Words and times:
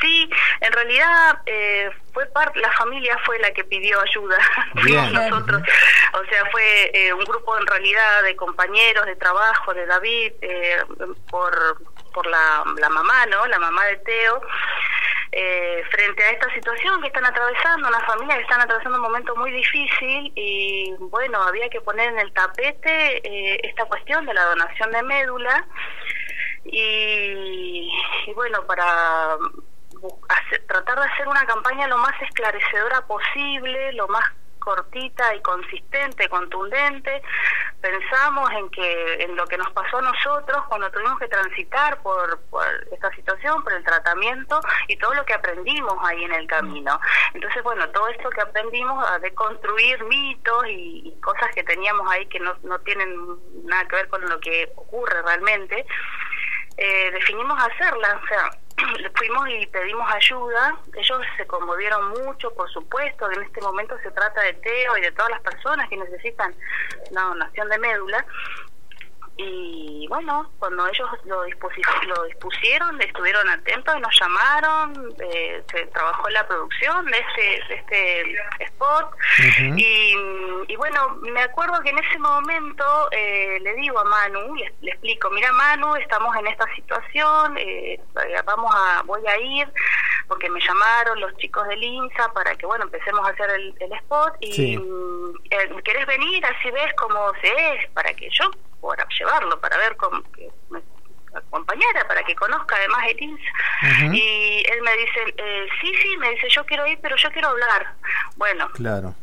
Sí, 0.00 0.30
en 0.60 0.72
realidad 0.72 1.38
eh, 1.46 1.90
fue 2.12 2.26
parte, 2.26 2.58
la 2.60 2.72
familia 2.72 3.18
fue 3.24 3.38
la 3.38 3.50
que 3.52 3.64
pidió 3.64 4.00
ayuda, 4.00 4.38
fuimos 4.80 5.12
nosotros, 5.12 5.62
o 6.12 6.24
sea, 6.26 6.44
fue 6.50 6.90
eh, 6.94 7.12
un 7.12 7.24
grupo 7.24 7.56
en 7.58 7.66
realidad 7.66 8.22
de 8.22 8.36
compañeros 8.36 9.06
de 9.06 9.16
trabajo 9.16 9.74
de 9.74 9.86
David 9.86 10.32
eh, 10.42 10.78
por 11.30 11.78
por 12.12 12.26
la, 12.28 12.62
la 12.78 12.88
mamá, 12.90 13.26
¿no? 13.26 13.44
La 13.48 13.58
mamá 13.58 13.86
de 13.86 13.96
Teo. 13.96 14.40
frente 15.90 16.22
a 16.22 16.30
esta 16.30 16.54
situación 16.54 17.00
que 17.00 17.08
están 17.08 17.26
atravesando, 17.26 17.88
una 17.88 17.98
familia 18.02 18.36
que 18.36 18.42
están 18.42 18.60
atravesando 18.60 18.98
un 18.98 19.02
momento 19.02 19.34
muy 19.34 19.50
difícil 19.50 20.32
y 20.36 20.94
bueno, 21.00 21.42
había 21.42 21.68
que 21.70 21.80
poner 21.80 22.10
en 22.10 22.20
el 22.20 22.32
tapete 22.32 23.66
esta 23.66 23.84
cuestión 23.86 24.24
de 24.26 24.34
la 24.34 24.44
donación 24.44 24.92
de 24.92 25.02
médula 25.02 25.66
y, 26.64 27.90
y 28.26 28.32
bueno, 28.34 28.64
para 28.66 29.36
tratar 30.66 30.98
de 30.98 31.06
hacer 31.06 31.28
una 31.28 31.44
campaña 31.46 31.88
lo 31.88 31.98
más 31.98 32.14
esclarecedora 32.22 33.06
posible, 33.06 33.92
lo 33.92 34.08
más 34.08 34.24
cortita 34.64 35.34
y 35.34 35.42
consistente, 35.42 36.28
contundente. 36.28 37.22
Pensamos 37.80 38.50
en 38.52 38.70
que 38.70 39.22
en 39.22 39.36
lo 39.36 39.44
que 39.46 39.58
nos 39.58 39.70
pasó 39.72 39.98
a 39.98 40.02
nosotros 40.02 40.64
cuando 40.68 40.90
tuvimos 40.90 41.18
que 41.18 41.28
transitar 41.28 42.00
por, 42.02 42.40
esta 42.90 43.10
situación, 43.14 43.62
por 43.62 43.74
el 43.74 43.84
tratamiento 43.84 44.58
y 44.88 44.96
todo 44.96 45.14
lo 45.14 45.24
que 45.26 45.34
aprendimos 45.34 45.94
ahí 46.02 46.24
en 46.24 46.32
el 46.32 46.46
camino. 46.46 46.98
Entonces, 47.34 47.62
bueno, 47.62 47.88
todo 47.90 48.08
esto 48.08 48.30
que 48.30 48.40
aprendimos 48.40 49.06
a 49.10 49.18
deconstruir 49.18 50.02
mitos 50.04 50.66
y, 50.66 51.08
y 51.08 51.20
cosas 51.20 51.54
que 51.54 51.62
teníamos 51.62 52.10
ahí 52.10 52.26
que 52.26 52.40
no, 52.40 52.56
no 52.62 52.78
tienen 52.80 53.14
nada 53.64 53.86
que 53.86 53.96
ver 53.96 54.08
con 54.08 54.26
lo 54.26 54.40
que 54.40 54.72
ocurre 54.76 55.22
realmente, 55.22 55.84
eh, 56.78 57.10
definimos 57.12 57.62
hacerla. 57.62 58.20
O 58.22 58.26
sea, 58.26 58.50
fuimos 59.16 59.48
y 59.48 59.66
pedimos 59.66 60.10
ayuda, 60.12 60.76
ellos 60.94 61.22
se 61.36 61.46
conmovieron 61.46 62.10
mucho, 62.24 62.52
por 62.54 62.70
supuesto, 62.70 63.30
en 63.30 63.42
este 63.42 63.60
momento 63.60 63.96
se 64.02 64.10
trata 64.10 64.40
de 64.42 64.54
Teo 64.54 64.96
y 64.96 65.02
de 65.02 65.12
todas 65.12 65.30
las 65.30 65.40
personas 65.40 65.88
que 65.88 65.96
necesitan 65.96 66.54
una 67.10 67.22
donación 67.22 67.68
de 67.68 67.78
médula, 67.78 68.26
y 69.36 70.06
bueno, 70.08 70.48
cuando 70.60 70.86
ellos 70.86 71.08
lo, 71.24 71.42
lo 71.42 72.24
dispusieron, 72.24 73.00
estuvieron 73.02 73.48
atentos, 73.48 74.00
nos 74.00 74.20
llamaron, 74.20 75.14
eh, 75.18 75.62
se 75.72 75.86
trabajó 75.86 76.28
la 76.30 76.46
producción 76.46 77.06
de 77.06 77.18
este, 77.18 77.74
este 77.74 78.36
spot. 78.60 79.10
Y, 79.76 80.14
y, 80.68 80.76
bueno, 80.76 81.16
me 81.22 81.42
acuerdo 81.42 81.80
que 81.82 81.90
en 81.90 81.98
ese 81.98 82.18
momento 82.18 82.84
eh, 83.10 83.58
le 83.60 83.74
digo 83.74 83.98
a 83.98 84.04
Manu, 84.04 84.54
le, 84.54 84.90
explico, 84.90 85.30
mira 85.30 85.52
Manu, 85.52 85.96
estamos 85.96 86.34
en 86.36 86.46
esta 86.46 86.72
situación, 86.76 87.56
eh, 87.58 88.00
vamos 88.44 88.72
a, 88.72 89.02
voy 89.04 89.26
a 89.26 89.38
ir 89.38 89.68
porque 90.28 90.48
me 90.48 90.60
llamaron 90.60 91.20
los 91.20 91.36
chicos 91.36 91.66
del 91.68 91.82
INSA 91.82 92.32
para 92.32 92.54
que 92.54 92.64
bueno 92.66 92.84
empecemos 92.84 93.26
a 93.26 93.30
hacer 93.30 93.50
el, 93.50 93.74
spot 93.92 94.36
y 94.40 94.74
eh, 95.50 95.70
querés 95.84 96.06
venir 96.06 96.44
así 96.46 96.70
ves 96.70 96.92
cómo 96.96 97.32
se 97.40 97.48
es 97.48 97.90
para 97.90 98.12
que 98.14 98.28
yo 98.30 98.50
para 98.88 99.06
llevarlo, 99.18 99.60
para 99.60 99.76
ver 99.78 99.96
cómo 99.96 100.22
que 100.32 100.50
me 100.70 100.80
acompañara, 101.34 102.06
para 102.06 102.22
que 102.24 102.34
conozca 102.34 102.76
además 102.76 103.04
el 103.08 104.14
Y 104.14 104.62
él 104.70 104.82
me 104.82 104.96
dice, 104.96 105.34
eh, 105.36 105.66
sí, 105.80 105.92
sí, 106.02 106.16
me 106.18 106.30
dice, 106.30 106.48
yo 106.50 106.64
quiero 106.64 106.86
ir, 106.86 106.98
pero 107.02 107.16
yo 107.16 107.30
quiero 107.30 107.48
hablar. 107.48 107.94
Bueno. 108.36 108.68
Claro. 108.74 109.14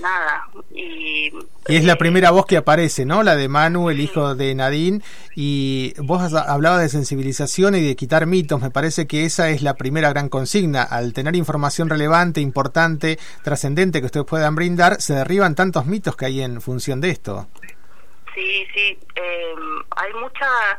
Nada. 0.00 0.48
Y, 0.72 1.32
es 1.66 1.84
la 1.84 1.96
primera 1.96 2.30
voz 2.30 2.46
que 2.46 2.56
aparece, 2.56 3.04
¿no? 3.04 3.22
La 3.22 3.34
de 3.34 3.48
Manu, 3.48 3.90
el 3.90 4.00
hijo 4.00 4.34
de 4.34 4.54
Nadine. 4.54 5.02
Y 5.34 5.94
vos 5.98 6.32
hablabas 6.32 6.80
de 6.80 6.88
sensibilización 6.88 7.74
y 7.74 7.80
de 7.80 7.96
quitar 7.96 8.26
mitos. 8.26 8.60
Me 8.60 8.70
parece 8.70 9.06
que 9.06 9.24
esa 9.24 9.50
es 9.50 9.62
la 9.62 9.74
primera 9.74 10.10
gran 10.10 10.28
consigna. 10.28 10.82
Al 10.82 11.12
tener 11.12 11.34
información 11.34 11.88
relevante, 11.88 12.40
importante, 12.40 13.18
trascendente 13.42 14.00
que 14.00 14.06
ustedes 14.06 14.26
puedan 14.26 14.54
brindar, 14.54 15.00
se 15.00 15.14
derriban 15.14 15.54
tantos 15.54 15.86
mitos 15.86 16.16
que 16.16 16.26
hay 16.26 16.42
en 16.42 16.60
función 16.60 17.00
de 17.00 17.10
esto. 17.10 17.48
Sí, 18.34 18.66
sí, 18.74 18.98
eh, 19.16 19.54
hay 19.96 20.12
mucha, 20.14 20.78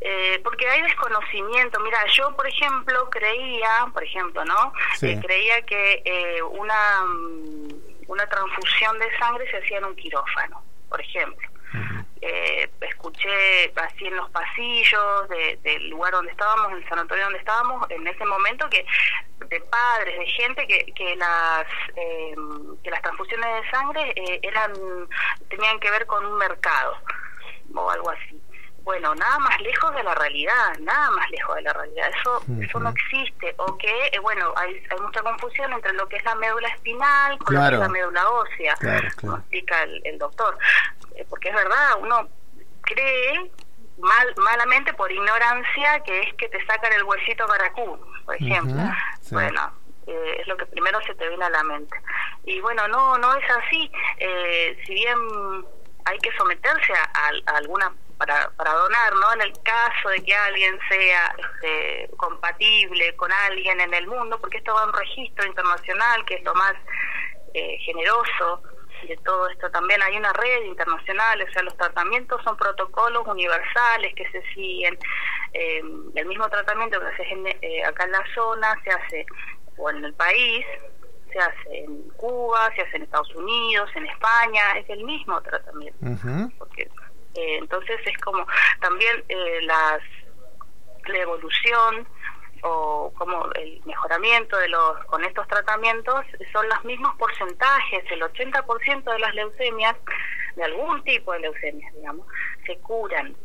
eh, 0.00 0.40
porque 0.44 0.68
hay 0.68 0.82
desconocimiento. 0.82 1.80
Mira, 1.80 2.04
yo 2.06 2.34
por 2.36 2.46
ejemplo 2.46 3.08
creía, 3.10 3.86
por 3.92 4.04
ejemplo, 4.04 4.44
¿no? 4.44 4.72
Eh, 5.02 5.18
creía 5.22 5.62
que 5.62 6.02
eh, 6.04 6.42
una, 6.42 7.02
una 8.06 8.26
transfusión 8.26 8.98
de 8.98 9.18
sangre 9.18 9.50
se 9.50 9.58
hacía 9.58 9.78
en 9.78 9.84
un 9.86 9.96
quirófano, 9.96 10.62
por 10.88 11.00
ejemplo 11.00 11.48
eh, 12.26 12.70
escuché 12.80 13.72
así 13.76 14.06
en 14.06 14.16
los 14.16 14.30
pasillos 14.30 15.28
del 15.62 15.90
lugar 15.90 16.12
donde 16.12 16.32
estábamos, 16.32 16.72
en 16.72 16.78
el 16.78 16.88
sanatorio 16.88 17.24
donde 17.24 17.38
estábamos, 17.38 17.90
en 17.90 18.06
ese 18.06 18.24
momento 18.24 18.68
que 18.70 18.86
de 19.48 19.60
padres, 19.60 20.18
de 20.18 20.26
gente 20.26 20.66
que, 20.66 20.86
que 20.94 21.16
las 21.16 21.66
eh, 21.96 22.34
que 22.82 22.90
las 22.90 23.02
transfusiones 23.02 23.62
de 23.62 23.70
sangre 23.70 24.12
eh, 24.16 24.40
eran 24.42 24.72
tenían 25.50 25.78
que 25.80 25.90
ver 25.90 26.06
con 26.06 26.24
un 26.24 26.38
mercado 26.38 26.96
o 27.74 27.90
algo 27.90 28.10
así. 28.10 28.40
Bueno, 28.84 29.14
nada 29.14 29.38
más 29.38 29.58
lejos 29.62 29.94
de 29.94 30.02
la 30.02 30.14
realidad, 30.14 30.78
nada 30.80 31.10
más 31.12 31.30
lejos 31.30 31.56
de 31.56 31.62
la 31.62 31.72
realidad. 31.72 32.10
Eso 32.20 32.42
eso 32.60 32.80
no 32.80 32.90
existe. 32.90 33.54
O 33.56 33.76
que, 33.78 34.10
eh, 34.12 34.18
bueno, 34.20 34.52
hay, 34.56 34.82
hay 34.90 35.00
mucha 35.00 35.22
confusión 35.22 35.72
entre 35.72 35.92
lo 35.94 36.06
que 36.06 36.16
es 36.16 36.24
la 36.24 36.34
médula 36.34 36.68
espinal 36.68 37.38
con 37.38 37.54
lo 37.54 37.60
que 37.60 37.74
es 37.74 37.80
la 37.80 37.88
médula 37.88 38.28
ósea, 38.30 38.74
claro, 38.76 39.08
explica 39.08 39.82
el 39.82 40.18
doctor. 40.18 40.58
Eh, 41.14 41.24
porque 41.28 41.48
es 41.48 41.54
verdad, 41.54 41.98
uno 42.00 42.28
cree 42.82 43.50
mal, 43.98 44.34
malamente 44.36 44.92
por 44.94 45.10
ignorancia 45.10 46.00
que 46.00 46.20
es 46.20 46.34
que 46.34 46.48
te 46.48 46.64
sacan 46.66 46.92
el 46.92 47.04
huesito 47.04 47.46
caracú, 47.46 47.98
por 48.24 48.34
ejemplo. 48.34 48.82
Bueno, 49.30 49.72
eh, 50.06 50.36
es 50.40 50.46
lo 50.48 50.56
que 50.56 50.66
primero 50.66 51.00
se 51.02 51.14
te 51.14 51.28
viene 51.28 51.44
a 51.44 51.50
la 51.50 51.62
mente. 51.62 51.96
Y 52.44 52.60
bueno, 52.60 52.88
no, 52.88 53.16
no 53.18 53.34
es 53.34 53.44
así. 53.50 53.90
Eh, 54.18 54.76
si 54.86 54.94
bien 54.94 55.18
hay 56.04 56.18
que 56.18 56.30
someterse 56.36 56.92
a, 56.92 57.56
alguna 57.56 57.92
para, 58.18 58.50
para 58.50 58.72
donar, 58.72 59.14
¿no? 59.14 59.32
En 59.34 59.42
el 59.42 59.52
caso 59.62 60.08
de 60.10 60.22
que 60.22 60.34
alguien 60.34 60.78
sea 60.88 61.34
este, 61.38 62.10
compatible 62.16 63.14
con 63.16 63.32
alguien 63.32 63.80
en 63.80 63.94
el 63.94 64.06
mundo, 64.06 64.38
porque 64.40 64.58
esto 64.58 64.74
va 64.74 64.82
a 64.82 64.86
un 64.86 64.92
registro 64.92 65.46
internacional 65.46 66.24
que 66.24 66.34
es 66.34 66.44
lo 66.44 66.54
más 66.54 66.74
generoso 67.86 68.62
de 69.06 69.16
todo 69.18 69.48
esto 69.48 69.70
también 69.70 70.02
hay 70.02 70.16
una 70.16 70.32
red 70.32 70.64
internacional, 70.64 71.40
o 71.42 71.52
sea, 71.52 71.62
los 71.62 71.76
tratamientos 71.76 72.42
son 72.42 72.56
protocolos 72.56 73.26
universales 73.26 74.14
que 74.14 74.28
se 74.30 74.42
siguen. 74.54 74.98
Eh, 75.52 75.82
el 76.14 76.26
mismo 76.26 76.48
tratamiento 76.48 76.98
que 77.00 77.06
se 77.16 77.22
hace 77.22 77.58
eh, 77.62 77.84
acá 77.84 78.04
en 78.04 78.12
la 78.12 78.24
zona 78.34 78.74
se 78.82 78.90
hace 78.90 79.26
o 79.76 79.90
en 79.90 80.04
el 80.04 80.14
país, 80.14 80.64
se 81.32 81.38
hace 81.38 81.78
en 81.84 82.08
Cuba, 82.10 82.72
se 82.74 82.82
hace 82.82 82.96
en 82.96 83.02
Estados 83.04 83.34
Unidos, 83.34 83.90
en 83.94 84.06
España, 84.06 84.78
es 84.78 84.88
el 84.90 85.04
mismo 85.04 85.40
tratamiento. 85.42 85.98
porque 86.58 86.82
eh, 87.34 87.58
Entonces 87.58 88.00
es 88.04 88.18
como 88.18 88.46
también 88.80 89.24
las 89.62 90.00
la 91.06 91.18
evolución 91.18 92.08
o 92.64 93.12
como 93.16 93.50
el 93.52 93.80
mejoramiento 93.84 94.56
de 94.56 94.68
los 94.68 95.04
con 95.06 95.22
estos 95.24 95.46
tratamientos 95.48 96.24
son 96.52 96.68
los 96.68 96.84
mismos 96.84 97.14
porcentajes, 97.16 98.04
el 98.10 98.22
80% 98.22 99.04
de 99.04 99.18
las 99.18 99.34
leucemias, 99.34 99.96
de 100.56 100.64
algún 100.64 101.02
tipo 101.04 101.32
de 101.32 101.40
leucemias, 101.40 101.94
digamos, 101.94 102.26
se 102.66 102.76
curan. 102.78 103.36